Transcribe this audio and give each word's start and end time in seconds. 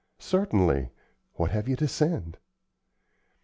"Certainly; 0.17 0.89
what 1.35 1.51
have 1.51 1.67
you 1.67 1.75
to 1.75 1.87
send?" 1.87 2.39